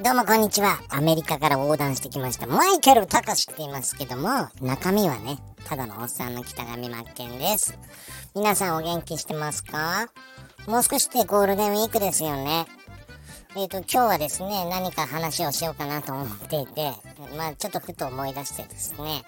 [0.00, 0.78] どうもこんにちは。
[0.90, 2.46] アメリカから横断してきました。
[2.46, 4.28] マイケル・タカシって言いますけども、
[4.60, 7.76] 中身はね、ただのおっさんの北上真剣です。
[8.32, 10.08] 皆さんお元気してますか？
[10.68, 12.66] もう少しでゴールデンウィークですよね。
[13.56, 16.92] えっ、ー、と、今日はですね、何か話をしようかなと思っていて、
[17.36, 19.24] まあちょっとふと思い出してですね、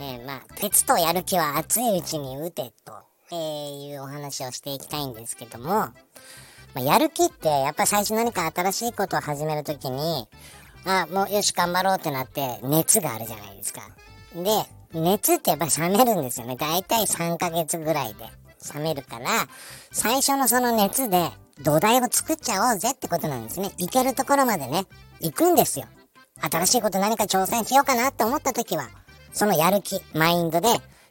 [0.00, 2.94] えー、まあ、鉄とやる気は熱いうちに打てと、
[3.30, 5.90] えー、いうお話をしていきたいんですけども、
[6.74, 10.28] まあ、やる気って、やっぱ最初何か新しいことを始めるときに、
[10.84, 13.82] あ、もうよし頑張ろうってなって熱があるじゃないですか。
[14.34, 16.56] で、熱ってやっぱ冷めるんですよね。
[16.56, 18.24] だいたい3ヶ月ぐらいで
[18.74, 19.28] 冷めるから、
[19.92, 21.30] 最初のその熱で
[21.62, 23.70] 土台を作っちゃおうぜってことなんですね。
[23.78, 24.84] 行けるところまでね、
[25.20, 25.86] 行くんですよ。
[26.40, 28.88] 新しいこと何か挑戦しようかなって思った時は、
[29.32, 30.68] そのやる気、マインドで、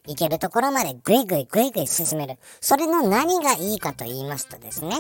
[0.10, 2.38] 行けるところまでぐいぐいぐいぐい進める。
[2.62, 4.96] それの何がいいかと言いますとですね、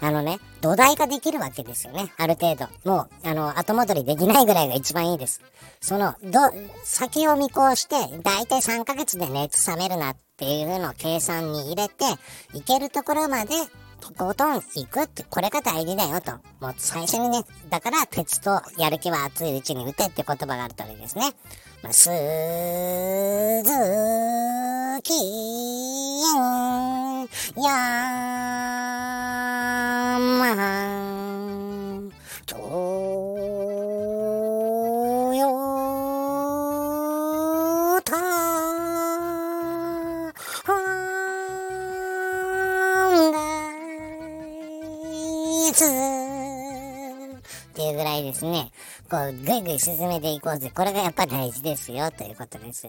[0.00, 2.12] あのね、土台ができるわけですよね。
[2.16, 2.68] ある程度。
[2.88, 5.40] もう、あの、後戻りできないぐらいが一番いいです。
[5.80, 6.38] その、ど、
[6.84, 12.04] 先を見越して、だいたい3ヶ月で熱冷めるなっていうのを計算に入れて、
[12.52, 13.54] 行けるところまで、
[14.12, 16.32] とことん行くって、これが大事だよと。
[16.60, 21.32] もう最初にね、だから鉄とやる気は熱いうちに打てって言葉がある通りですね。
[21.82, 22.14] まあ、すず
[25.02, 25.24] きん
[27.62, 27.93] や
[45.74, 45.88] つっ
[47.74, 48.70] ていうぐらいですね、
[49.10, 50.70] こう、ぐいぐい進めていこうぜ。
[50.74, 52.88] これがやっぱ大事ですよ、ということです。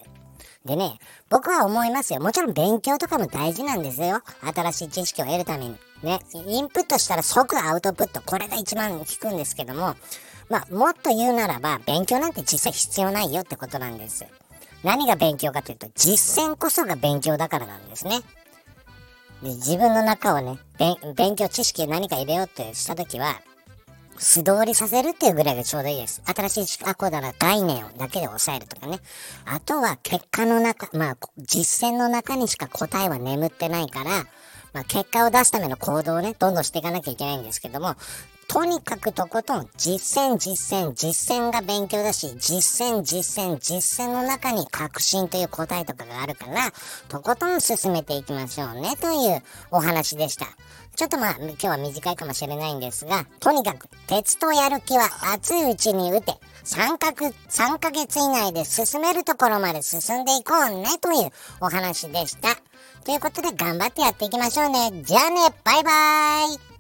[0.64, 2.20] でね、僕は思いますよ。
[2.20, 4.22] もちろん勉強とかも大事なんですよ。
[4.54, 5.76] 新しい知識を得るために。
[6.04, 8.22] ね、インプットしたら即アウトプット。
[8.22, 9.96] これが一番効くんですけども、
[10.50, 14.26] まあ、もっと言うならば、勉強なんて実際必要ないよってことなんです。
[14.84, 18.22] 何が勉強かというと、実践こそが勉強だからなんですね。
[19.42, 20.58] で、自分の中をね、
[21.16, 23.42] 勉強知識何か入れようってしたときは、
[24.18, 26.22] 素通りさせるっていうぐらいがちょうどいいです。
[26.26, 29.00] 新しいあ、こうだな概念をだけで抑えるとかね。
[29.46, 34.26] あとは結果の中、まあ、実践の中にしか答えは眠ってないから、
[34.74, 37.96] まあ、結果を出すための行動をね、どんどんしていかなきゃいけないんですけども、
[38.48, 46.72] とにかくとことん実践実践実践が勉強だし実践実践実践の中に確信という答えとかがあるから
[47.10, 49.42] とことん進めていきましょうねという
[49.72, 50.46] お話でした。
[50.96, 62.56] ちょっとまあ今日は短いかもしれないんですがとにかく鉄とやる気は熱いうちに打て3か3ヶ月以内で進めるところまで進んでいこうねというお話でした。
[63.04, 65.04] ということで頑張ってやっていきましょうね。
[65.04, 66.75] じゃあね、バイバーイ